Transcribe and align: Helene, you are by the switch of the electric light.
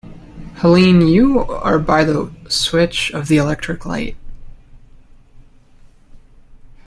Helene, 0.55 1.07
you 1.07 1.41
are 1.41 1.77
by 1.77 2.03
the 2.03 2.33
switch 2.49 3.11
of 3.11 3.27
the 3.27 3.37
electric 3.37 3.85
light. 3.85 4.17